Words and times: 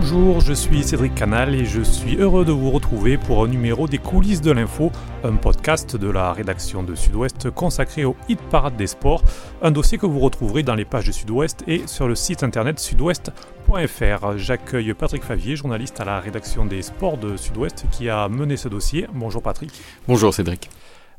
Bonjour, 0.00 0.40
je 0.40 0.52
suis 0.52 0.84
Cédric 0.84 1.16
Canal 1.16 1.56
et 1.56 1.64
je 1.64 1.82
suis 1.82 2.18
heureux 2.18 2.44
de 2.44 2.52
vous 2.52 2.70
retrouver 2.70 3.18
pour 3.18 3.42
un 3.42 3.48
numéro 3.48 3.88
des 3.88 3.98
coulisses 3.98 4.40
de 4.40 4.52
l'info, 4.52 4.92
un 5.24 5.34
podcast 5.34 5.96
de 5.96 6.08
la 6.08 6.32
rédaction 6.32 6.84
de 6.84 6.94
Sud-Ouest 6.94 7.50
consacré 7.50 8.04
au 8.04 8.14
hit 8.28 8.40
parade 8.40 8.76
des 8.76 8.86
sports, 8.86 9.24
un 9.60 9.72
dossier 9.72 9.98
que 9.98 10.06
vous 10.06 10.20
retrouverez 10.20 10.62
dans 10.62 10.76
les 10.76 10.84
pages 10.84 11.08
de 11.08 11.12
Sud-Ouest 11.12 11.64
et 11.66 11.88
sur 11.88 12.06
le 12.06 12.14
site 12.14 12.44
internet 12.44 12.78
sudouest.fr. 12.78 14.36
J'accueille 14.36 14.94
Patrick 14.94 15.24
Favier, 15.24 15.56
journaliste 15.56 16.00
à 16.00 16.04
la 16.04 16.20
rédaction 16.20 16.64
des 16.64 16.82
sports 16.82 17.18
de 17.18 17.36
Sud-Ouest 17.36 17.86
qui 17.90 18.08
a 18.08 18.28
mené 18.28 18.56
ce 18.56 18.68
dossier. 18.68 19.08
Bonjour 19.12 19.42
Patrick. 19.42 19.72
Bonjour 20.06 20.32
Cédric. 20.32 20.70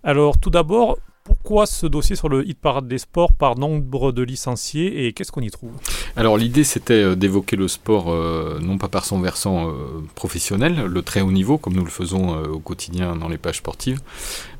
Alors 0.05 0.37
tout 0.37 0.49
d'abord, 0.49 0.97
pourquoi 1.29 1.67
ce 1.67 1.85
dossier 1.85 2.15
sur 2.15 2.27
le 2.27 2.47
hit 2.47 2.57
parade 2.57 2.87
des 2.87 2.97
sports 2.97 3.33
par 3.33 3.55
nombre 3.55 4.11
de 4.11 4.23
licenciés 4.23 5.05
et 5.05 5.13
qu'est-ce 5.13 5.31
qu'on 5.31 5.41
y 5.41 5.51
trouve? 5.51 5.73
Alors 6.15 6.37
l'idée 6.37 6.63
c'était 6.63 7.03
euh, 7.03 7.15
d'évoquer 7.15 7.55
le 7.55 7.67
sport 7.67 8.11
euh, 8.11 8.59
non 8.61 8.79
pas 8.79 8.87
par 8.87 9.05
son 9.05 9.19
versant 9.19 9.69
euh, 9.69 9.73
professionnel, 10.15 10.85
le 10.85 11.01
très 11.03 11.21
haut 11.21 11.31
niveau 11.31 11.59
comme 11.59 11.73
nous 11.73 11.83
le 11.83 11.91
faisons 11.91 12.35
au 12.45 12.59
quotidien 12.59 13.15
dans 13.15 13.27
les 13.27 13.37
pages 13.37 13.57
sportives, 13.57 13.99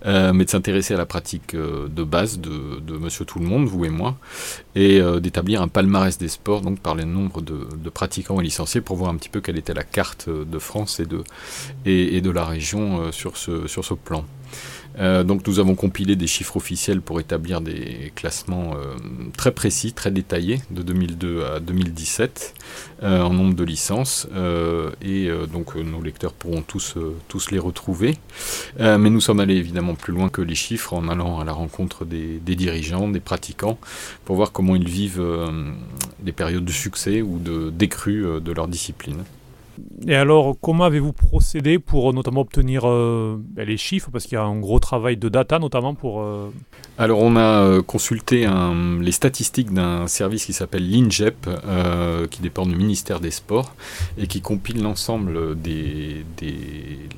mais 0.05 0.45
de 0.45 0.49
s'intéresser 0.49 0.93
à 0.93 0.97
la 0.97 1.05
pratique 1.05 1.55
de 1.55 2.03
base 2.03 2.39
de, 2.39 2.97
Monsieur 2.97 3.25
Tout 3.25 3.39
le 3.39 3.45
Monde, 3.45 3.65
vous 3.65 3.85
et 3.85 3.89
moi, 3.89 4.17
et 4.75 5.01
d'établir 5.21 5.61
un 5.61 5.67
palmarès 5.67 6.17
des 6.17 6.27
sports 6.27 6.61
donc 6.61 6.79
par 6.79 6.95
les 6.95 7.05
nombres 7.05 7.41
de, 7.41 7.89
pratiquants 7.89 8.39
et 8.39 8.43
licenciés 8.43 8.81
pour 8.81 8.97
voir 8.97 9.09
un 9.09 9.15
petit 9.15 9.29
peu 9.29 9.41
quelle 9.41 9.57
était 9.57 9.73
la 9.73 9.83
carte 9.83 10.29
de 10.29 10.59
France 10.59 10.99
et 10.99 11.05
de, 12.21 12.31
la 12.31 12.45
région 12.45 13.11
sur 13.11 13.37
ce 13.37 13.93
plan. 13.93 14.25
Euh, 14.99 15.23
donc 15.23 15.47
nous 15.47 15.59
avons 15.59 15.75
compilé 15.75 16.15
des 16.15 16.27
chiffres 16.27 16.57
officiels 16.57 17.01
pour 17.01 17.19
établir 17.19 17.61
des 17.61 18.11
classements 18.15 18.75
euh, 18.75 18.95
très 19.37 19.51
précis, 19.51 19.93
très 19.93 20.11
détaillés 20.11 20.61
de 20.71 20.81
2002 20.81 21.43
à 21.45 21.59
2017 21.59 22.53
euh, 23.03 23.21
en 23.21 23.33
nombre 23.33 23.55
de 23.55 23.63
licences 23.63 24.27
et 25.01 25.29
donc 25.51 25.75
nos 25.75 26.01
lecteurs 26.01 26.33
pourront 26.33 26.61
tous, 26.61 26.95
tous 27.27 27.51
les 27.51 27.59
retrouver. 27.59 28.17
mais 28.79 29.09
nous 29.09 29.21
sommes 29.21 29.39
allés 29.39 29.55
évidemment 29.55 29.95
plus 29.95 30.13
loin 30.13 30.29
que 30.29 30.41
les 30.41 30.55
chiffres 30.55 30.93
en 30.93 31.07
allant 31.07 31.39
à 31.39 31.45
la 31.45 31.51
rencontre 31.51 32.05
des, 32.05 32.39
des 32.39 32.55
dirigeants, 32.55 33.07
des 33.07 33.19
pratiquants 33.19 33.77
pour 34.25 34.35
voir 34.35 34.51
comment 34.51 34.75
ils 34.75 34.87
vivent 34.87 35.23
des 36.19 36.31
périodes 36.31 36.65
de 36.65 36.71
succès 36.71 37.21
ou 37.21 37.39
de 37.39 37.69
décrue 37.69 38.25
de 38.41 38.51
leur 38.51 38.67
discipline. 38.67 39.23
Et 40.07 40.15
alors, 40.15 40.55
comment 40.61 40.85
avez-vous 40.85 41.13
procédé 41.13 41.77
pour 41.77 42.13
notamment 42.13 42.41
obtenir 42.41 42.87
euh, 42.87 43.37
ben, 43.39 43.67
les 43.67 43.77
chiffres? 43.77 44.09
Parce 44.11 44.25
qu'il 44.25 44.35
y 44.35 44.37
a 44.37 44.43
un 44.43 44.59
gros 44.59 44.79
travail 44.79 45.17
de 45.17 45.29
data 45.29 45.59
notamment 45.59 45.93
pour... 45.93 46.21
Euh, 46.21 46.49
alors, 46.97 47.19
on 47.19 47.35
a 47.35 47.63
euh, 47.63 47.81
consulté 47.81 48.47
les 49.01 49.11
statistiques 49.11 49.73
d'un 49.73 50.07
service 50.07 50.45
qui 50.45 50.53
s'appelle 50.53 50.89
l'INGEP, 50.89 51.49
qui 52.29 52.41
dépend 52.41 52.65
du 52.65 52.75
ministère 52.75 53.19
des 53.19 53.31
Sports, 53.31 53.73
et 54.17 54.27
qui 54.27 54.41
compile 54.41 54.81
l'ensemble 54.81 55.59
des, 55.59 56.25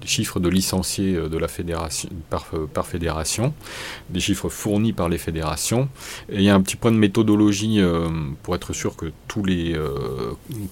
chiffres 0.05 0.39
de 0.39 0.49
licenciés 0.49 1.13
de 1.13 1.37
la 1.37 1.47
fédération, 1.47 2.09
par, 2.29 2.45
par, 2.73 2.85
fédération, 2.85 3.53
des 4.09 4.19
chiffres 4.19 4.49
fournis 4.49 4.93
par 4.93 5.09
les 5.09 5.17
fédérations. 5.17 5.89
Et 6.29 6.35
il 6.35 6.43
y 6.43 6.49
a 6.49 6.55
un 6.55 6.61
petit 6.61 6.75
point 6.75 6.91
de 6.91 6.97
méthodologie 6.97 7.81
pour 8.43 8.53
être 8.55 8.73
sûr 8.73 8.95
que 8.95 9.11
tous 9.27 9.43
les, 9.43 9.75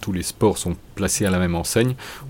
tous 0.01 0.11
les 0.11 0.23
sports 0.23 0.59
sont 0.59 0.75
placés 0.95 1.25
à 1.25 1.31
la 1.31 1.39
même 1.39 1.55
enseigne 1.55 1.78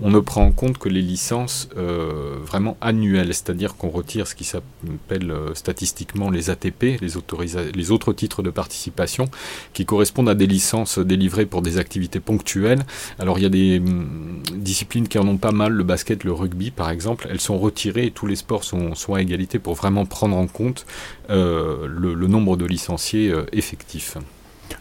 on 0.00 0.10
ne 0.10 0.20
prend 0.20 0.44
en 0.44 0.52
compte 0.52 0.78
que 0.78 0.88
les 0.88 1.02
licences 1.02 1.68
euh, 1.76 2.36
vraiment 2.44 2.76
annuelles, 2.80 3.34
c'est-à-dire 3.34 3.76
qu'on 3.76 3.88
retire 3.88 4.26
ce 4.26 4.34
qui 4.34 4.44
s'appelle 4.44 5.30
euh, 5.30 5.54
statistiquement 5.54 6.30
les 6.30 6.50
ATP, 6.50 7.00
les, 7.00 7.90
autres 7.90 8.12
titres 8.12 8.42
de 8.42 8.50
participation, 8.50 9.26
qui 9.72 9.84
correspondent 9.84 10.28
à 10.28 10.34
des 10.34 10.46
licences 10.46 10.98
délivrées 10.98 11.46
pour 11.46 11.62
des 11.62 11.78
activités 11.78 12.20
ponctuelles. 12.20 12.84
Alors 13.18 13.38
il 13.38 13.42
y 13.42 13.46
a 13.46 13.50
des 13.50 13.78
hum, 13.78 14.42
disciplines 14.54 15.08
qui 15.08 15.18
en 15.18 15.26
ont 15.28 15.38
pas 15.38 15.52
mal, 15.52 15.72
le 15.72 15.84
basket, 15.84 16.24
le 16.24 16.32
rugby 16.32 16.70
par 16.70 16.90
exemple, 16.90 17.26
elles 17.30 17.40
sont 17.40 17.58
retirées 17.58 18.06
et 18.06 18.10
tous 18.10 18.26
les 18.26 18.36
sports 18.36 18.64
sont, 18.64 18.94
à 19.14 19.20
égalité 19.20 19.58
pour 19.58 19.74
vraiment 19.74 20.06
prendre 20.06 20.36
en 20.36 20.46
compte 20.46 20.86
euh, 21.30 21.86
le, 21.88 22.26
nombre 22.26 22.56
de 22.56 22.64
licenciés 22.64 23.34
effectifs. 23.52 24.16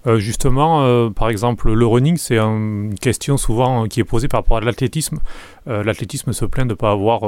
Euh, 0.08 0.20
justement, 0.20 0.84
euh, 0.84 1.10
par 1.10 1.30
exemple, 1.30 1.72
le 1.72 1.86
running, 1.86 2.18
c'est 2.18 2.38
une 2.38 2.96
question 3.00 3.38
souvent 3.38 3.88
qui 3.88 4.00
est 4.00 4.04
posée 4.04 4.28
par 4.28 4.42
rapport 4.42 4.58
à 4.58 4.62
l'athlétisme. 4.62 5.20
Euh, 5.68 5.84
l'athlétisme 5.84 6.34
se 6.34 6.46
plaint 6.46 6.68
de 6.68 6.74
ne 6.74 6.76
pas 6.76 6.92
avoir 6.92 7.22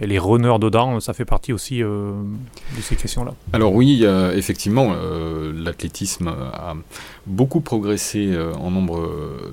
les 0.00 0.18
runners 0.18 0.58
dedans. 0.60 1.00
Ça 1.00 1.12
fait 1.12 1.24
partie 1.24 1.52
aussi 1.52 1.80
de 1.80 2.80
ces 2.80 2.96
questions-là. 2.96 3.32
Alors 3.52 3.74
oui, 3.74 4.04
effectivement, 4.34 4.94
l'athlétisme 5.56 6.28
a 6.28 6.74
beaucoup 7.26 7.60
progressé 7.60 8.36
en 8.58 8.70
nombre 8.70 9.10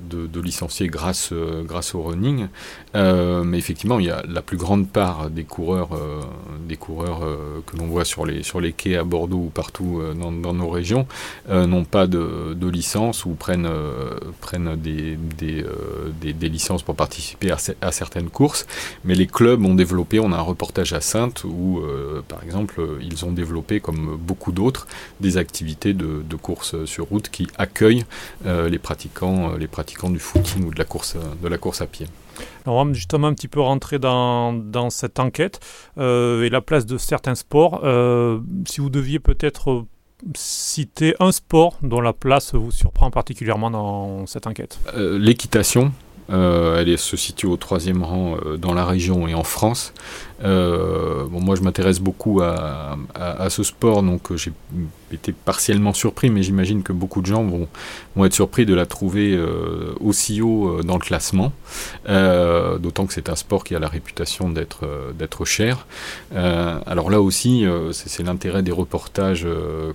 de, 0.08 0.40
licenciés 0.40 0.88
grâce, 0.88 1.32
grâce 1.64 1.94
au 1.94 2.02
running. 2.02 2.48
mais 2.94 3.58
effectivement, 3.58 3.98
il 3.98 4.06
y 4.06 4.10
a 4.10 4.22
la 4.28 4.42
plus 4.42 4.56
grande 4.56 4.88
part 4.88 5.30
des 5.30 5.44
coureurs, 5.44 5.90
des 6.68 6.76
coureurs 6.76 7.20
que 7.66 7.76
l'on 7.76 7.86
voit 7.86 8.04
sur 8.04 8.26
les, 8.26 8.42
sur 8.42 8.60
les 8.60 8.72
quais 8.72 8.96
à 8.96 9.04
Bordeaux 9.04 9.44
ou 9.46 9.50
partout 9.52 10.00
dans, 10.18 10.32
dans, 10.32 10.54
nos 10.54 10.68
régions 10.68 11.06
n'ont 11.48 11.84
pas 11.84 12.06
de 12.06 12.24
de, 12.54 12.68
licence 12.68 13.24
ou 13.24 13.30
prennent, 13.30 13.66
euh, 13.66 14.18
prennent 14.40 14.76
des, 14.76 15.16
euh, 15.42 16.10
des, 16.20 16.32
des, 16.32 16.48
licences 16.48 16.82
pour 16.82 16.94
participer 16.94 17.50
à, 17.50 17.92
certaines 17.92 18.30
courses. 18.30 18.66
Mais 19.04 19.14
les 19.14 19.26
clubs 19.26 19.64
ont 19.64 19.74
développé, 19.74 20.20
on 20.20 20.32
a 20.32 20.36
un 20.36 20.40
reportage 20.42 20.92
à 20.92 21.00
Sainte 21.00 21.44
où, 21.44 21.78
euh, 21.78 22.22
par 22.26 22.42
exemple, 22.42 22.80
ils 23.00 23.24
ont 23.24 23.32
développé, 23.32 23.80
comme 23.80 24.16
beaucoup 24.16 24.52
d'autres, 24.52 24.86
des 25.20 25.36
activités 25.36 25.92
de, 25.94 26.22
de 26.22 26.36
course 26.36 26.84
sur 26.84 27.06
route 27.06 27.28
qui 27.28 27.46
accueillent 27.56 28.04
les, 28.44 28.78
pratiquants, 28.78 29.54
les 29.56 29.66
pratiquants 29.66 30.10
du 30.10 30.18
footing 30.18 30.64
ou 30.64 30.72
de 30.72 30.78
la 30.78 30.84
course, 30.84 31.16
de 31.42 31.48
la 31.48 31.58
course 31.58 31.80
à 31.80 31.86
pied. 31.86 32.06
on 32.66 32.84
va 32.84 32.92
justement 32.92 33.28
un 33.28 33.34
petit 33.34 33.48
peu 33.48 33.60
rentrer 33.60 33.98
dans, 33.98 34.52
dans 34.52 34.90
cette 34.90 35.18
enquête 35.18 35.60
et 35.96 36.48
la 36.50 36.60
place 36.60 36.86
de 36.86 36.98
certains 36.98 37.34
sports. 37.34 37.80
si 38.66 38.80
vous 38.80 38.90
deviez 38.90 39.18
peut-être 39.18 39.86
citer 40.36 41.14
un 41.20 41.32
sport 41.32 41.78
dont 41.82 42.00
la 42.00 42.12
place 42.12 42.54
vous 42.54 42.70
surprend 42.70 43.10
particulièrement 43.10 43.70
dans 43.70 44.26
cette 44.26 44.46
enquête 44.46 44.78
euh, 44.94 45.18
L'équitation. 45.18 45.92
Euh, 46.30 46.80
elle 46.80 46.98
se 46.98 47.16
situe 47.16 47.46
au 47.46 47.56
troisième 47.56 48.02
rang 48.02 48.36
euh, 48.36 48.56
dans 48.56 48.72
la 48.72 48.84
région 48.84 49.28
et 49.28 49.34
en 49.34 49.44
France. 49.44 49.92
bon, 50.42 51.40
moi, 51.40 51.54
je 51.56 51.62
m'intéresse 51.62 52.00
beaucoup 52.00 52.40
à, 52.40 52.96
ce 53.50 53.62
sport, 53.62 54.02
donc 54.02 54.34
j'ai 54.36 54.52
été 55.14 55.32
partiellement 55.32 55.94
surpris, 55.94 56.28
mais 56.28 56.42
j'imagine 56.42 56.82
que 56.82 56.92
beaucoup 56.92 57.22
de 57.22 57.26
gens 57.26 57.44
vont, 57.44 57.68
vont, 58.14 58.24
être 58.24 58.34
surpris 58.34 58.66
de 58.66 58.74
la 58.74 58.84
trouver 58.86 59.34
euh, 59.34 59.94
aussi 60.00 60.42
haut 60.42 60.68
euh, 60.68 60.82
dans 60.82 60.94
le 60.94 61.00
classement, 61.00 61.52
euh, 62.08 62.78
d'autant 62.78 63.06
que 63.06 63.14
c'est 63.14 63.28
un 63.28 63.36
sport 63.36 63.64
qui 63.64 63.74
a 63.74 63.78
la 63.78 63.88
réputation 63.88 64.50
d'être 64.50 65.44
cher. 65.44 65.86
alors 66.34 67.10
là 67.10 67.20
aussi, 67.20 67.64
c'est 67.92 68.22
l'intérêt 68.22 68.62
des 68.62 68.72
reportages 68.72 69.46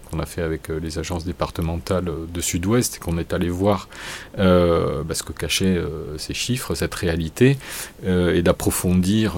qu'on 0.09 0.19
a 0.19 0.25
fait 0.25 0.41
avec 0.41 0.69
les 0.69 1.00
agences 1.00 1.25
départementales 1.25 2.09
de 2.34 2.41
Sud-Ouest, 2.41 3.00
qu'on 3.00 3.17
est 3.17 3.34
allé 3.34 3.50
voir 3.50 3.90
bah, 4.38 5.13
ce 5.13 5.23
que 5.23 5.34
cachaient 5.34 5.81
ces 6.19 6.34
chiffres, 6.34 6.75
cette 6.75 6.96
réalité, 6.96 7.57
et 8.06 8.41
d'approfondir 8.41 9.35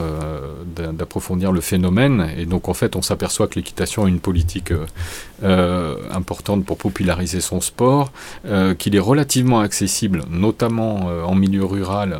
d'approfondir 0.76 1.52
le 1.52 1.62
phénomène. 1.62 2.30
Et 2.38 2.46
donc 2.46 2.70
en 2.70 2.74
fait, 2.74 2.96
on 2.96 3.02
s'aperçoit 3.02 3.48
que 3.48 3.56
l'équitation 3.56 4.06
a 4.06 4.10
une 4.10 4.20
politique 4.20 4.74
euh, 5.44 5.96
importante 6.12 6.66
pour 6.66 6.78
populariser 6.78 7.42
son 7.42 7.62
sport, 7.62 8.12
euh, 8.46 8.76
qu'il 8.76 8.96
est 8.96 9.00
relativement 9.00 9.60
accessible, 9.62 10.24
notamment 10.30 11.10
euh, 11.10 11.24
en 11.24 11.34
milieu 11.34 11.66
rural, 11.66 12.20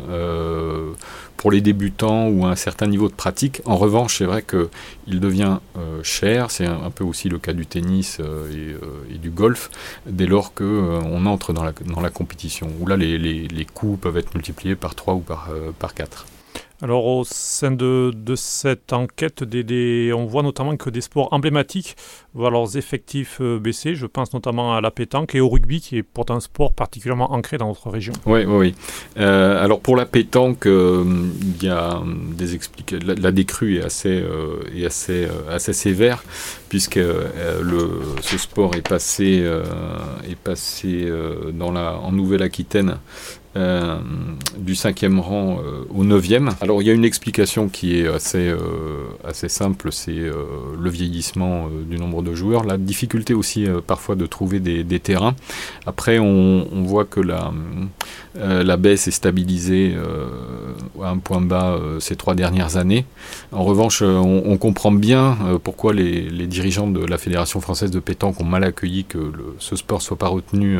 pour 1.42 1.50
les 1.50 1.60
débutants 1.60 2.28
ou 2.28 2.46
un 2.46 2.54
certain 2.54 2.86
niveau 2.86 3.08
de 3.08 3.14
pratique. 3.14 3.62
En 3.64 3.76
revanche, 3.76 4.18
c'est 4.18 4.26
vrai 4.26 4.44
qu'il 4.44 5.18
devient 5.18 5.58
cher, 6.04 6.52
c'est 6.52 6.66
un, 6.66 6.90
peu 6.90 7.02
aussi 7.02 7.28
le 7.28 7.40
cas 7.40 7.52
du 7.52 7.66
tennis 7.66 8.20
et, 9.10 9.18
du 9.18 9.30
golf, 9.30 9.68
dès 10.06 10.26
lors 10.26 10.54
qu'on 10.54 11.26
entre 11.26 11.52
dans 11.52 11.64
la, 11.64 12.10
compétition, 12.10 12.68
où 12.78 12.86
là 12.86 12.96
les, 12.96 13.18
les, 13.18 13.48
les 13.48 13.64
coûts 13.64 13.98
peuvent 14.00 14.18
être 14.18 14.34
multipliés 14.36 14.76
par 14.76 14.94
3 14.94 15.14
ou 15.14 15.18
par, 15.18 15.50
par 15.80 15.94
4. 15.94 16.26
Alors 16.82 17.06
au 17.06 17.22
sein 17.24 17.70
de, 17.70 18.12
cette 18.34 18.92
enquête, 18.92 19.44
on 19.44 20.26
voit 20.26 20.42
notamment 20.42 20.76
que 20.76 20.90
des 20.90 21.00
sports 21.00 21.28
emblématiques 21.30 21.96
voient 22.34 22.50
leurs 22.50 22.76
effectifs 22.76 23.38
euh, 23.40 23.60
baisser. 23.60 23.94
Je 23.94 24.06
pense 24.06 24.32
notamment 24.32 24.74
à 24.74 24.80
la 24.80 24.90
pétanque 24.90 25.36
et 25.36 25.40
au 25.40 25.48
rugby, 25.48 25.80
qui 25.80 25.98
est 25.98 26.02
pourtant 26.02 26.34
un 26.34 26.40
sport 26.40 26.72
particulièrement 26.72 27.32
ancré 27.32 27.56
dans 27.56 27.68
notre 27.68 27.88
région. 27.88 28.14
Oui, 28.26 28.44
oui, 28.44 28.56
oui. 28.56 28.74
Euh, 29.16 29.62
alors 29.62 29.78
pour 29.78 29.94
la 29.94 30.06
pétanque, 30.06 30.66
euh, 30.66 31.04
il 31.60 31.64
y 31.64 31.68
a 31.68 32.02
des 32.36 32.56
explications. 32.56 33.14
La, 33.16 33.30
décrue 33.30 33.78
est 33.78 33.84
assez, 33.84 34.24
est 34.74 34.84
assez, 34.84 35.28
assez 35.48 35.72
sévère, 35.72 36.24
puisque 36.68 36.96
le, 36.96 38.00
ce 38.22 38.38
sport 38.38 38.74
est 38.74 38.86
passé, 38.86 39.48
est 40.28 40.36
passé 40.36 41.08
dans 41.52 41.70
la, 41.70 41.96
en 41.96 42.10
Nouvelle-Aquitaine 42.10 42.96
euh, 43.54 43.98
du 44.56 44.74
cinquième 44.74 45.20
rang 45.20 45.58
euh, 45.62 45.84
au 45.94 46.04
neuvième. 46.04 46.52
Alors 46.62 46.80
il 46.80 46.86
y 46.86 46.90
a 46.90 46.94
une 46.94 47.04
explication 47.04 47.68
qui 47.68 48.00
est 48.00 48.08
assez, 48.08 48.48
euh, 48.48 48.56
assez 49.28 49.50
simple, 49.50 49.92
c'est 49.92 50.12
le 50.12 50.90
vieillissement 50.90 51.68
du 51.68 51.98
nombre 51.98 52.22
de 52.22 52.34
joueurs, 52.34 52.64
la 52.64 52.78
difficulté 52.78 53.34
aussi 53.34 53.66
parfois 53.86 54.14
de 54.14 54.24
trouver 54.24 54.58
des, 54.60 55.00
terrains. 55.00 55.34
Après 55.86 56.18
on, 56.18 56.64
voit 56.84 57.04
que 57.04 57.20
la, 57.20 57.52
la 58.34 58.76
baisse 58.76 59.08
est 59.08 59.12
stabilisée 59.12 59.94
à 61.02 61.08
un 61.08 61.18
point 61.18 61.40
bas 61.40 61.78
ces 61.98 62.16
trois 62.16 62.34
dernières 62.34 62.76
années. 62.76 63.04
En 63.52 63.64
revanche, 63.64 64.02
on, 64.02 64.56
comprend 64.56 64.92
bien 64.92 65.36
pourquoi 65.62 65.92
les, 65.92 66.46
dirigeants 66.46 66.88
de 66.88 67.04
la 67.04 67.18
Fédération 67.18 67.60
française 67.60 67.90
de 67.90 68.00
pétanque 68.00 68.40
ont 68.40 68.44
mal 68.44 68.64
accueilli 68.64 69.04
que 69.04 69.32
ce 69.58 69.76
sport 69.76 70.02
soit 70.02 70.18
pas 70.18 70.28
retenu 70.28 70.78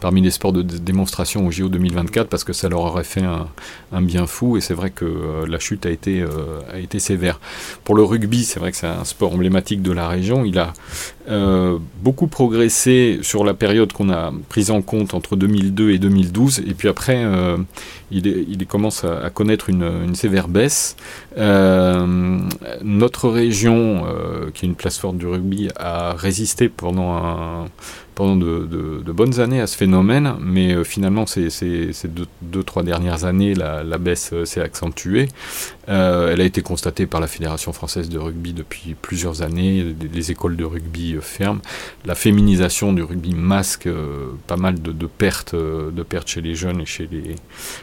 parmi 0.00 0.20
les 0.20 0.30
sports 0.30 0.52
de 0.52 0.62
démonstration 0.62 1.46
au 1.46 1.50
JO 1.50 1.68
2020 1.68 2.01
parce 2.28 2.44
que 2.44 2.52
ça 2.52 2.68
leur 2.68 2.80
aurait 2.80 3.04
fait 3.04 3.22
un, 3.22 4.02
bien 4.02 4.26
fou 4.26 4.56
et 4.56 4.60
c'est 4.60 4.74
vrai 4.74 4.90
que 4.90 5.04
euh, 5.04 5.46
la 5.46 5.58
chute 5.58 5.86
a 5.86 5.90
été, 5.90 6.20
euh, 6.20 6.60
a 6.72 6.78
été 6.78 6.98
sévère. 6.98 7.40
Pour 7.84 7.94
le 7.94 8.02
rugby, 8.02 8.44
c'est 8.44 8.60
vrai 8.60 8.70
que 8.70 8.76
c'est 8.76 8.86
un 8.86 9.04
sport 9.04 9.32
emblématique 9.32 9.82
de 9.82 9.92
la 9.92 10.08
région. 10.08 10.44
Il 10.44 10.58
a 10.58 10.72
euh, 11.28 11.78
beaucoup 12.02 12.26
progressé 12.26 13.20
sur 13.22 13.44
la 13.44 13.54
période 13.54 13.92
qu'on 13.92 14.10
a 14.10 14.32
prise 14.48 14.70
en 14.70 14.82
compte 14.82 15.14
entre 15.14 15.36
2002 15.36 15.90
et 15.90 15.98
2012 15.98 16.60
et 16.60 16.74
puis 16.74 16.88
après 16.88 17.24
il, 18.10 18.26
il, 18.26 18.66
commence 18.66 19.04
à, 19.04 19.30
connaître 19.30 19.70
une, 19.70 20.14
sévère 20.14 20.48
baisse. 20.48 20.96
notre 21.36 23.28
région, 23.28 24.04
qui 24.54 24.66
est 24.66 24.68
une 24.68 24.74
place 24.74 24.98
forte 24.98 25.16
du 25.16 25.26
rugby, 25.26 25.68
a 25.76 26.12
résisté 26.14 26.68
pendant 26.68 27.66
de, 28.30 29.12
bonnes 29.12 29.40
années 29.40 29.60
à 29.60 29.66
ce 29.66 29.76
phénomène, 29.76 30.34
mais 30.40 30.72
euh, 30.72 30.84
finalement 30.84 31.26
ces, 31.26 31.48
deux, 32.42 32.62
trois 32.62 32.82
dernières 32.82 33.24
années, 33.24 33.54
la, 33.54 33.98
baisse 33.98 34.30
euh, 34.32 34.44
s'est 34.44 34.60
accentuée. 34.60 35.28
Euh, 35.88 36.32
elle 36.32 36.40
a 36.40 36.44
été 36.44 36.62
constatée 36.62 37.06
par 37.06 37.20
la 37.20 37.26
Fédération 37.26 37.72
française 37.72 38.08
de 38.08 38.18
rugby 38.18 38.52
depuis 38.52 38.94
plusieurs 39.00 39.42
années, 39.42 39.94
les, 40.12 40.30
écoles 40.30 40.56
de 40.56 40.64
rugby 40.64 41.11
ferment, 41.20 41.60
la 42.04 42.14
féminisation 42.14 42.92
du 42.92 43.02
rugby 43.02 43.34
masque 43.34 43.88
pas 44.46 44.56
mal 44.56 44.80
de, 44.80 45.06
pertes, 45.06 45.54
de 45.54 46.02
pertes 46.02 46.28
chez 46.28 46.40
les 46.40 46.54
jeunes 46.54 46.80
et 46.80 46.86
chez 46.86 47.08
les, 47.10 47.36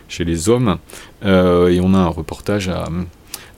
chez 0.07 0.23
les 0.23 0.49
hommes, 0.49 0.77
et 1.23 1.79
on 1.81 1.93
a 1.93 1.97
un 1.97 2.07
reportage 2.07 2.69
à 2.69 2.87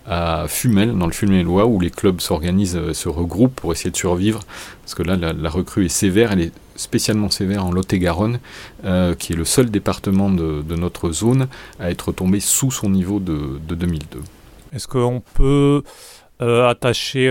à 0.05 0.47
Fumel, 0.47 0.97
dans 0.97 1.05
le 1.05 1.11
Fumelois, 1.11 1.65
où 1.65 1.79
les 1.79 1.89
clubs 1.89 2.19
s'organisent, 2.19 2.75
euh, 2.75 2.93
se 2.93 3.09
regroupent 3.09 3.55
pour 3.55 3.71
essayer 3.71 3.91
de 3.91 3.97
survivre, 3.97 4.41
parce 4.81 4.95
que 4.95 5.03
là, 5.03 5.15
la, 5.15 5.49
recrue 5.49 5.85
est 5.85 5.89
sévère, 5.89 6.31
elle 6.31 6.41
est 6.41 6.51
spécialement 6.75 7.29
sévère 7.29 7.65
en 7.65 7.71
Lot-et-Garonne, 7.71 8.39
euh, 8.85 9.13
qui 9.13 9.33
est 9.33 9.35
le 9.35 9.45
seul 9.45 9.69
département 9.69 10.29
de, 10.29 10.63
notre 10.75 11.11
zone 11.11 11.47
à 11.79 11.91
être 11.91 12.11
tombé 12.11 12.39
sous 12.39 12.71
son 12.71 12.89
niveau 12.89 13.19
de, 13.19 13.59
2002. 13.69 14.19
Est-ce 14.73 14.87
qu'on 14.87 15.21
peut 15.33 15.83
euh, 16.41 16.67
attacher 16.67 17.27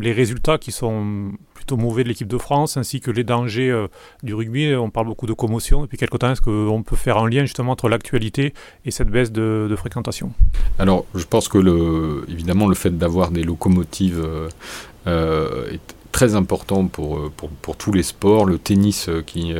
les 0.00 0.12
résultats 0.12 0.56
qui 0.56 0.72
sont 0.72 1.32
mauvais 1.74 2.04
de 2.04 2.08
l'équipe 2.08 2.28
de 2.28 2.38
France, 2.38 2.76
ainsi 2.76 3.00
que 3.00 3.10
les 3.10 3.24
dangers 3.24 3.70
euh, 3.70 3.88
du 4.22 4.34
rugby. 4.34 4.74
On 4.74 4.90
parle 4.90 5.06
beaucoup 5.06 5.26
de 5.26 5.32
commotion 5.32 5.82
depuis 5.82 5.98
quelques 5.98 6.18
temps. 6.18 6.30
Est-ce 6.30 6.40
qu'on 6.40 6.82
peut 6.82 6.96
faire 6.96 7.18
un 7.18 7.28
lien 7.28 7.42
justement 7.42 7.72
entre 7.72 7.88
l'actualité 7.88 8.54
et 8.84 8.90
cette 8.90 9.08
baisse 9.08 9.32
de, 9.32 9.74
fréquentation? 9.76 10.32
Alors, 10.78 11.04
je 11.14 11.24
pense 11.24 11.48
que 11.48 11.58
le, 11.58 12.24
évidemment, 12.28 12.66
le 12.66 12.74
fait 12.74 12.96
d'avoir 12.96 13.30
des 13.30 13.42
locomotives 13.42 14.22
euh, 14.24 14.48
euh, 15.06 15.70
est 15.70 15.80
très 16.12 16.34
important 16.34 16.86
pour, 16.86 17.30
pour, 17.32 17.50
pour, 17.50 17.76
tous 17.76 17.92
les 17.92 18.02
sports. 18.02 18.46
Le 18.46 18.58
tennis, 18.58 19.10
qui 19.26 19.52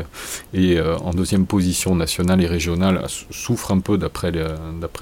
est 0.55 0.81
en 0.81 1.11
deuxième 1.11 1.45
position 1.45 1.95
nationale 1.95 2.43
et 2.43 2.47
régionale, 2.47 3.05
souffre 3.31 3.73
un 3.73 3.81
peu, 3.81 3.99
d'après 3.99 4.31
les, 4.31 4.47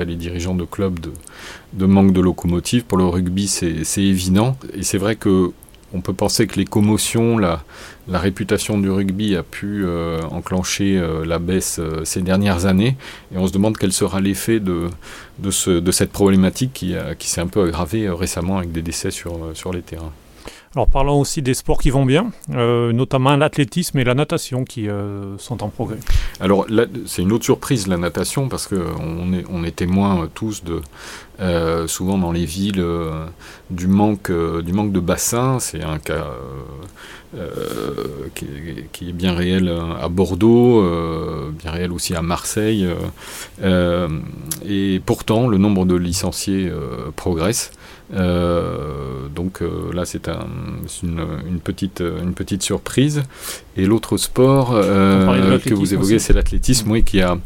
les 0.01 0.17
dirigeants 0.17 0.57
de 0.57 0.65
clubs, 0.65 0.99
de, 0.99 1.13
de 1.75 1.87
manque 1.87 2.13
de 2.13 2.21
locomotives. 2.21 2.83
Pour 2.83 2.99
le 2.99 3.05
rugby, 3.05 3.47
c'est 3.47 4.03
évident. 4.03 4.57
Et 4.73 4.83
c'est 4.83 4.99
vrai 4.99 5.15
que 5.15 5.53
on 5.95 6.01
peut 6.01 6.13
penser 6.13 6.47
que 6.47 6.57
les 6.57 6.65
commotions, 6.65 7.39
la, 7.39 7.63
réputation 8.09 8.79
du 8.79 8.91
rugby 8.91 9.37
a 9.37 9.43
pu 9.43 9.85
euh, 9.85 10.21
enclencher 10.31 10.99
euh, 10.99 11.25
la 11.25 11.39
baisse 11.39 11.79
euh, 11.79 12.05
ces 12.05 12.21
dernières 12.21 12.67
années, 12.67 12.97
et 13.33 13.39
on 13.39 13.47
se 13.47 13.53
demande 13.53 13.79
quel 13.79 13.93
sera 13.93 14.21
l'effet 14.21 14.61
de, 14.61 14.89
de, 15.39 15.91
cette 15.93 16.11
problématique 16.11 16.73
qui, 16.75 16.95
qui 17.19 17.31
s'est 17.31 17.41
un 17.41 17.47
peu 17.47 17.63
aggravée 17.63 18.11
récemment 18.11 18.59
avec 18.59 18.73
des 18.73 18.83
décès 18.83 19.11
sur, 19.11 19.51
sur 19.55 19.73
les 19.73 19.83
terrains. 19.83 20.13
Alors 20.77 20.89
parlons 20.89 21.21
aussi 21.21 21.41
des 21.41 21.55
sports 21.55 21.79
qui 21.79 21.91
vont 21.91 22.05
bien, 22.05 22.33
euh, 22.51 22.93
notamment 22.93 23.37
l'athlétisme 23.37 23.97
et 24.01 24.05
la 24.05 24.15
natation 24.15 24.65
qui 24.65 24.89
euh, 24.89 25.39
sont 25.39 25.63
en 25.63 25.69
progrès. 25.69 25.99
Alors 26.41 26.67
c'est 27.07 27.23
une 27.23 27.31
autre 27.31 27.45
surprise 27.45 27.87
la 27.87 27.97
natation 27.97 28.49
parce 28.49 28.67
qu'on 28.67 29.33
est, 29.33 29.45
on 29.49 29.63
est 29.63 29.77
témoin 29.77 30.29
tous 30.35 30.65
de 30.65 30.81
euh, 31.41 31.87
souvent 31.87 32.19
dans 32.19 32.33
les 32.33 32.45
villes 32.45 32.85
du 33.71 33.87
manque 33.87 34.31
du 34.31 34.73
manque 34.73 34.93
de 34.93 35.01
bassins. 35.01 35.59
C'est 35.61 35.83
un 35.83 35.99
cas 35.99 36.27
qui, 38.35 39.09
est 39.09 39.13
bien 39.13 39.35
réel 39.35 39.73
à 40.01 40.09
Bordeaux, 40.09 40.83
bien 41.53 41.71
réel 41.71 41.93
aussi 41.93 42.15
à 42.15 42.23
Marseille. 42.23 42.87
et 43.63 45.03
pourtant 45.05 45.49
le 45.49 45.59
nombre 45.59 45.85
de 45.87 45.97
licenciés 45.97 46.71
progresse. 47.17 47.73
Euh, 48.13 49.29
donc 49.35 49.63
euh, 49.63 49.93
là, 49.93 50.05
c'est 50.05 50.29
une, 51.03 51.61
petite, 51.63 52.01
une 52.01 52.35
petite 52.35 52.63
surprise. 52.63 53.23
Et 53.77 53.87
l'autre 53.87 54.17
sport 54.17 54.73
euh, 54.75 55.59
que 55.59 55.75
vous 55.75 55.95
évoquez, 55.95 56.19
c'est 56.19 56.33
l'athlétisme, 56.33 56.91
oui, 56.91 57.03
qui 57.03 57.21
a 57.21 57.39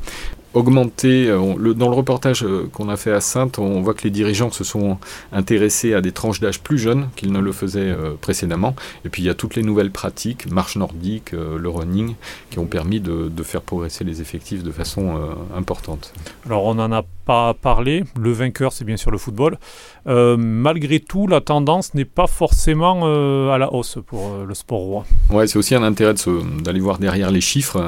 augmenté. 0.58 1.28
Euh, 1.30 1.74
dans 1.74 1.88
le 1.88 1.94
reportage 1.94 2.44
euh, 2.44 2.68
qu'on 2.72 2.88
a 2.88 2.96
fait 2.96 3.12
à 3.12 3.20
Sainte, 3.20 3.58
on 3.58 3.80
voit 3.80 3.94
que 3.94 4.02
les 4.02 4.10
dirigeants 4.10 4.50
se 4.50 4.64
sont 4.64 4.98
intéressés 5.32 5.94
à 5.94 6.00
des 6.00 6.12
tranches 6.12 6.40
d'âge 6.40 6.60
plus 6.60 6.78
jeunes 6.78 7.08
qu'ils 7.16 7.32
ne 7.32 7.38
le 7.38 7.52
faisaient 7.52 7.80
euh, 7.80 8.14
précédemment. 8.20 8.74
Et 9.04 9.08
puis 9.08 9.22
il 9.22 9.26
y 9.26 9.30
a 9.30 9.34
toutes 9.34 9.54
les 9.54 9.62
nouvelles 9.62 9.90
pratiques, 9.90 10.50
marche 10.50 10.76
nordique, 10.76 11.32
le 11.32 11.68
running, 11.68 12.14
qui 12.50 12.58
ont 12.58 12.66
permis 12.66 13.00
de, 13.00 13.30
faire 13.42 13.62
progresser 13.62 14.04
les 14.04 14.20
effectifs 14.20 14.62
de 14.62 14.72
façon 14.72 15.18
importante. 15.56 16.12
Alors 16.44 16.64
on 16.64 16.74
n'en 16.74 16.92
a 16.92 17.04
pas 17.28 17.54
parlé, 17.54 18.04
le 18.18 18.32
vainqueur 18.32 18.72
c'est 18.72 18.84
bien 18.84 18.96
sûr 18.96 19.10
le 19.10 19.18
football. 19.18 19.58
malgré 20.06 21.00
tout, 21.00 21.26
la 21.26 21.40
tendance 21.40 21.94
n'est 21.94 22.10
pas 22.20 22.26
forcément 22.26 23.04
à 23.52 23.58
la 23.58 23.68
hausse 23.72 23.98
pour 24.06 24.22
le 24.48 24.54
sport 24.54 24.80
roi. 24.80 25.06
Ouais, 25.30 25.46
c'est 25.46 25.58
aussi 25.58 25.74
un 25.74 25.82
intérêt 25.82 26.14
d'aller 26.62 26.80
voir 26.80 26.98
derrière 26.98 27.30
les 27.30 27.42
chiffres. 27.42 27.78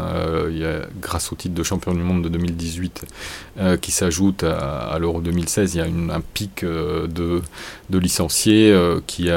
il 0.51 0.59
y 0.59 0.65
a, 0.65 0.83
grâce 1.01 1.33
au 1.33 1.37
titre 1.37 1.55
de 1.55 1.63
champion 1.63 1.95
du 1.95 2.03
monde 2.03 2.23
de 2.23 2.29
2000 2.29 2.51
2018 2.51 3.05
euh, 3.59 3.77
qui 3.77 3.91
s'ajoute 3.91 4.45
à, 4.45 4.97
l'Euro 4.99 5.21
2016. 5.21 5.75
Il 5.75 5.79
y 5.79 5.81
a 5.81 5.85
un 5.85 6.21
pic 6.21 6.63
euh, 6.63 7.07
de, 7.07 7.43
de, 7.91 7.99
licenciés 7.99 8.73
euh, 8.73 9.01
qui, 9.07 9.29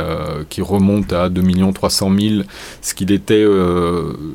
qui 0.50 0.62
remonte 0.62 1.14
à 1.14 1.30
2 1.30 1.44
300 1.74 2.12
000, 2.20 2.44
ce 2.82 2.94
qu'il 2.94 3.12
était 3.12 3.46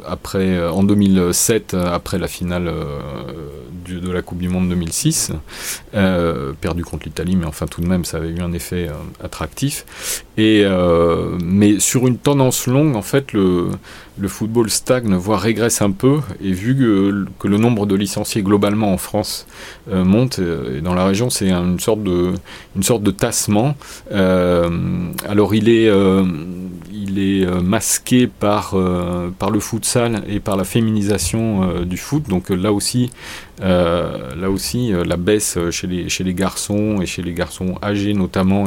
après, 0.07 0.67
en 0.69 0.83
2007, 0.83 1.75
après 1.75 2.19
la 2.19 2.29
finale 2.29 2.73
de 3.87 4.11
la 4.11 4.23
Coupe 4.23 4.39
du 4.39 4.49
Monde 4.49 4.69
2006, 4.69 5.33
perdu 6.61 6.85
contre 6.85 7.05
l'Italie, 7.07 7.37
mais 7.37 7.47
enfin 7.47 7.67
tout 7.67 7.81
de 7.81 7.87
même 7.87 8.05
ça 8.05 8.19
avait 8.19 8.31
eu 8.31 8.41
un 8.41 8.53
effet 8.53 8.89
attractif. 9.23 10.25
Et, 10.37 10.65
mais 11.43 11.81
sur 11.81 12.07
une 12.07 12.19
tendance 12.19 12.67
longue, 12.67 12.97
en 12.97 13.03
fait, 13.03 13.33
le, 13.33 13.71
football 14.27 14.69
stagne, 14.71 15.15
voire 15.15 15.41
régresse 15.41 15.81
un 15.83 15.91
peu, 15.91 16.21
et 16.43 16.53
vu 16.53 16.77
que, 16.77 17.49
le 17.49 17.57
nombre 17.57 17.87
de 17.87 17.95
licenciés 17.95 18.43
globalement 18.43 18.93
en 18.93 18.99
France 18.99 19.47
euh, 19.91 20.05
monte, 20.05 20.39
euh, 20.39 20.79
et 20.79 20.81
dans 20.81 20.95
la 20.95 21.07
région 21.07 21.31
c'est 21.31 21.51
une 21.51 21.81
sorte 21.81 22.03
de, 22.03 23.11
tassement. 23.11 23.77
Euh, 24.13 24.69
alors 25.27 25.55
il 25.55 25.69
est, 25.69 25.91
il 27.09 27.19
est 27.19 27.47
masqué 27.63 28.27
par, 28.27 28.77
par 29.39 29.51
le 29.51 29.61
futsal 29.61 30.23
et 30.29 30.41
par 30.41 30.57
la 30.57 30.65
féminisation 30.65 31.83
du 31.85 31.97
foot, 31.97 32.29
donc 32.29 32.51
là 32.51 32.73
aussi, 32.73 33.11
là 33.61 34.51
aussi 34.51 34.93
la 34.93 35.17
baisse 35.17 35.59
chez 35.71 35.87
les, 35.87 36.09
chez 36.09 36.25
les 36.25 36.35
garçons 36.35 37.01
et 37.01 37.07
chez 37.07 37.23
les 37.23 37.33
garçons 37.33 37.77
âgés 37.83 38.15
notamment 38.15 38.67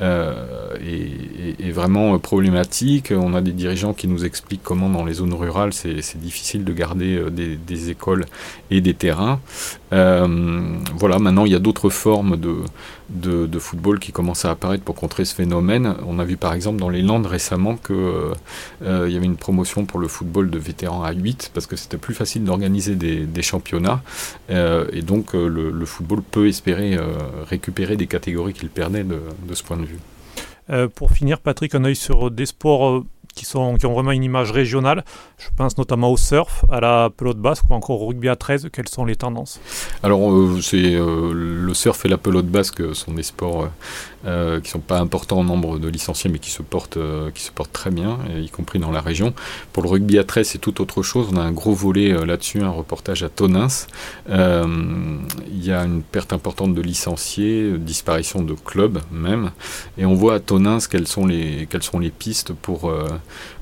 euh, 0.00 0.76
est, 0.80 1.70
vraiment 1.70 2.18
problématique. 2.18 3.12
On 3.16 3.32
a 3.34 3.40
des 3.40 3.52
dirigeants 3.52 3.94
qui 3.94 4.08
nous 4.08 4.24
expliquent 4.24 4.62
comment 4.64 4.88
dans 4.88 5.04
les 5.04 5.14
zones 5.14 5.34
rurales 5.34 5.72
c'est 5.72 6.18
difficile 6.18 6.64
de 6.64 6.72
garder 6.72 7.16
euh, 7.16 7.30
des, 7.30 7.90
écoles 7.90 8.24
et 8.70 8.80
des 8.80 8.94
terrains. 8.94 9.40
Euh, 9.92 10.76
voilà, 10.96 11.18
maintenant 11.18 11.44
il 11.44 11.52
y 11.52 11.54
a 11.54 11.60
d'autres 11.60 11.90
formes 11.90 12.36
de, 12.36 13.58
football 13.58 14.00
qui 14.00 14.10
commencent 14.10 14.44
à 14.44 14.50
apparaître 14.50 14.82
pour 14.82 14.96
contrer 14.96 15.24
ce 15.24 15.34
phénomène. 15.34 15.94
On 16.06 16.18
a 16.18 16.24
vu 16.24 16.36
par 16.36 16.54
exemple 16.54 16.80
dans 16.80 16.88
les 16.88 17.02
Landes 17.02 17.26
récemment 17.26 17.76
qu'il 17.76 17.96
y 18.82 19.16
avait 19.16 19.26
une 19.26 19.36
promotion 19.36 19.84
pour 19.84 20.00
le 20.00 20.08
football 20.08 20.50
de 20.50 20.58
vétérans 20.58 21.04
à 21.04 21.12
8 21.12 21.52
parce 21.54 21.66
que 21.66 21.76
c'était 21.76 21.98
plus 21.98 22.14
facile 22.14 22.44
d'organiser 22.44 22.96
des, 22.96 23.42
championnats 23.42 24.02
et 24.48 25.02
donc 25.02 25.34
le, 25.34 25.84
football 25.84 26.22
peut 26.22 26.48
espérer 26.48 26.98
récupérer 27.48 27.96
des 27.96 28.06
catégories 28.06 28.54
qu'il 28.54 28.70
perdait 28.70 29.04
de 29.04 29.54
ce 29.54 29.62
point 29.62 29.76
de 29.76 29.84
vue. 29.84 29.89
Euh, 30.70 30.88
pour 30.88 31.10
finir, 31.10 31.40
Patrick, 31.40 31.74
un 31.74 31.84
œil 31.84 31.96
sur 31.96 32.30
des 32.30 32.46
sports 32.46 32.88
euh, 32.88 33.04
qui, 33.40 33.46
sont, 33.46 33.76
qui 33.76 33.86
ont 33.86 33.94
vraiment 33.94 34.12
une 34.12 34.22
image 34.22 34.50
régionale. 34.52 35.02
Je 35.38 35.48
pense 35.56 35.78
notamment 35.78 36.12
au 36.12 36.18
surf, 36.18 36.66
à 36.70 36.80
la 36.80 37.08
pelote 37.08 37.38
basque 37.38 37.64
ou 37.70 37.74
encore 37.74 38.02
au 38.02 38.08
rugby 38.08 38.28
à 38.28 38.36
13. 38.36 38.68
Quelles 38.70 38.88
sont 38.88 39.06
les 39.06 39.16
tendances? 39.16 39.60
Alors, 40.02 40.30
c'est 40.60 40.98
le 40.98 41.72
surf 41.72 42.04
et 42.04 42.08
la 42.08 42.18
pelote 42.18 42.46
basque 42.46 42.94
sont 42.94 43.12
des 43.12 43.22
sports 43.22 43.70
euh, 44.26 44.60
qui 44.60 44.68
ne 44.68 44.72
sont 44.72 44.80
pas 44.80 44.98
importants 44.98 45.38
en 45.38 45.44
nombre 45.44 45.78
de 45.78 45.88
licenciés, 45.88 46.28
mais 46.28 46.38
qui 46.38 46.50
se 46.50 46.60
portent, 46.60 46.98
euh, 46.98 47.30
qui 47.30 47.42
se 47.42 47.50
portent 47.50 47.72
très 47.72 47.90
bien, 47.90 48.18
y 48.36 48.50
compris 48.50 48.78
dans 48.78 48.90
la 48.90 49.00
région. 49.00 49.32
Pour 49.72 49.82
le 49.82 49.88
rugby 49.88 50.18
à 50.18 50.24
13, 50.24 50.46
c'est 50.46 50.58
tout 50.58 50.82
autre 50.82 51.02
chose. 51.02 51.28
On 51.32 51.38
a 51.38 51.40
un 51.40 51.52
gros 51.52 51.72
volet 51.72 52.12
euh, 52.12 52.26
là-dessus, 52.26 52.60
un 52.60 52.68
reportage 52.68 53.22
à 53.22 53.30
Tonins. 53.30 53.68
Il 54.28 55.64
y 55.64 55.72
a 55.72 55.84
une 55.84 56.02
perte 56.02 56.34
importante 56.34 56.74
de 56.74 56.82
licenciés, 56.82 57.78
disparition 57.78 58.42
de 58.42 58.52
clubs 58.52 58.98
même, 59.10 59.52
et 59.96 60.04
on 60.04 60.14
voit 60.14 60.34
à 60.34 60.40
Tonins 60.40 60.78
quelles 60.90 61.06
sont 61.08 61.24
les, 61.24 61.66
quelles 61.70 61.82
sont 61.82 61.98
les 61.98 62.10
pistes 62.10 62.52
pour, 62.52 62.92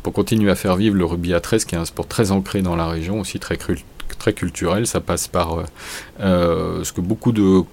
pour 0.02 0.12
continuer 0.12 0.50
à 0.50 0.54
faire 0.54 0.76
vivre 0.76 0.96
le 0.96 1.04
rugby 1.04 1.34
à 1.34 1.40
13, 1.40 1.64
qui 1.64 1.74
est 1.74 1.78
un 1.78 1.84
sport 1.84 2.06
très 2.06 2.30
ancré 2.30 2.62
dans 2.62 2.76
la 2.76 2.86
région, 2.86 3.20
aussi 3.20 3.38
très 3.38 3.56
très 4.18 4.32
culturel. 4.32 4.86
Ça 4.86 5.00
passe 5.00 5.28
par 5.28 5.64
ce 6.18 6.92
que 6.92 7.00
beaucoup 7.00 7.32
de 7.32 7.64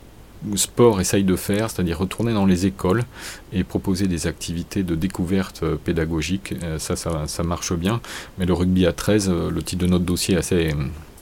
sport 0.56 1.02
essaye 1.02 1.24
de 1.24 1.36
faire, 1.36 1.70
c'est-à-dire 1.70 1.98
retourner 1.98 2.34
dans 2.34 2.46
les 2.46 2.66
écoles 2.66 3.04
et 3.52 3.64
proposer 3.64 4.08
des 4.08 4.28
activités 4.28 4.84
de 4.84 4.96
découverte 4.96 5.64
euh, 5.64 5.76
pédagogique. 5.76 6.54
Euh, 6.64 6.78
ça, 6.80 6.96
ça, 6.96 7.44
marche 7.44 7.74
bien. 7.74 8.02
Mais 8.38 8.46
le 8.46 8.54
rugby 8.54 8.86
à 8.86 8.94
13, 8.94 9.30
euh, 9.30 9.50
le 9.50 9.64
titre 9.64 9.84
de 9.84 9.90
notre 9.90 10.06
dossier 10.06 10.36
est 10.36 10.38
assez 10.38 10.74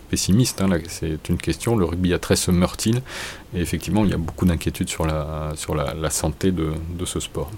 pessimiste. 0.10 0.62
Hein, 0.62 0.70
c'est 0.88 1.30
une 1.30 1.38
question. 1.38 1.76
Le 1.76 1.86
rugby 1.86 2.14
à 2.14 2.20
13 2.20 2.40
se 2.40 2.52
meurt-il 2.52 3.02
Et 3.56 3.62
effectivement, 3.62 4.04
il 4.04 4.12
y 4.12 4.14
a 4.14 4.18
beaucoup 4.18 4.46
d'inquiétudes 4.46 4.90
sur 4.90 5.06
la, 5.06 5.54
sur 5.56 5.76
la, 5.76 6.10
santé 6.10 6.52
de 6.52 7.06
ce 7.06 7.20
sport. 7.20 7.50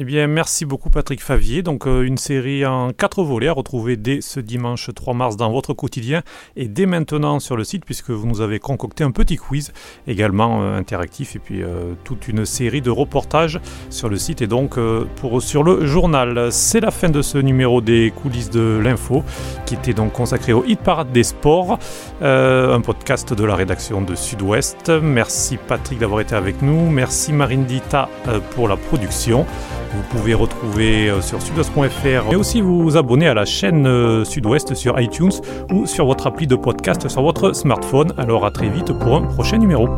Eh 0.00 0.04
bien, 0.04 0.28
merci 0.28 0.64
beaucoup 0.64 0.90
Patrick 0.90 1.20
Favier. 1.20 1.62
Donc, 1.62 1.88
euh, 1.88 2.02
une 2.02 2.18
série 2.18 2.64
en 2.64 2.92
quatre 2.92 3.24
volets 3.24 3.48
à 3.48 3.52
retrouver 3.52 3.96
dès 3.96 4.20
ce 4.20 4.38
dimanche 4.38 4.90
3 4.94 5.12
mars 5.12 5.36
dans 5.36 5.50
votre 5.50 5.74
quotidien 5.74 6.22
et 6.54 6.68
dès 6.68 6.86
maintenant 6.86 7.40
sur 7.40 7.56
le 7.56 7.64
site, 7.64 7.84
puisque 7.84 8.10
vous 8.10 8.28
nous 8.28 8.40
avez 8.40 8.60
concocté 8.60 9.02
un 9.02 9.10
petit 9.10 9.34
quiz 9.34 9.72
également 10.06 10.62
euh, 10.62 10.78
interactif 10.78 11.34
et 11.34 11.40
puis 11.40 11.64
euh, 11.64 11.94
toute 12.04 12.28
une 12.28 12.46
série 12.46 12.80
de 12.80 12.90
reportages 12.90 13.58
sur 13.90 14.08
le 14.08 14.18
site 14.18 14.40
et 14.40 14.46
donc 14.46 14.78
pour, 15.16 15.42
sur 15.42 15.64
le 15.64 15.84
journal. 15.84 16.52
C'est 16.52 16.78
la 16.78 16.92
fin 16.92 17.08
de 17.08 17.20
ce 17.20 17.38
numéro 17.38 17.80
des 17.80 18.12
coulisses 18.22 18.50
de 18.50 18.80
l'info 18.80 19.24
qui 19.66 19.74
était 19.74 19.94
donc 19.94 20.12
consacré 20.12 20.52
au 20.52 20.62
hit 20.64 20.78
parade 20.78 21.10
des 21.10 21.24
sports, 21.24 21.76
un 22.20 22.80
podcast 22.82 23.34
de 23.34 23.42
la 23.42 23.56
rédaction 23.56 24.00
de 24.00 24.14
Sud-Ouest. 24.14 24.92
Merci 25.02 25.56
Patrick 25.56 25.98
d'avoir 25.98 26.20
été 26.20 26.36
avec 26.36 26.62
nous. 26.62 26.88
Merci 26.88 27.32
Marine 27.32 27.64
Dita 27.64 28.08
pour 28.54 28.68
la 28.68 28.76
production. 28.76 29.44
Vous 29.92 30.02
pouvez 30.10 30.34
retrouver 30.34 31.08
euh, 31.08 31.20
sur 31.20 31.40
sudouest.fr, 31.40 32.30
mais 32.30 32.36
aussi 32.36 32.60
vous 32.60 32.96
abonner 32.96 33.28
à 33.28 33.34
la 33.34 33.44
chaîne 33.44 33.86
euh, 33.86 34.24
Sud-Ouest 34.24 34.74
sur 34.74 35.00
iTunes 35.00 35.32
ou 35.72 35.86
sur 35.86 36.06
votre 36.06 36.26
appli 36.26 36.46
de 36.46 36.56
podcast 36.56 37.08
sur 37.08 37.22
votre 37.22 37.52
smartphone. 37.54 38.12
Alors 38.18 38.44
à 38.44 38.50
très 38.50 38.68
vite 38.68 38.92
pour 38.92 39.16
un 39.16 39.22
prochain 39.22 39.58
numéro. 39.58 39.88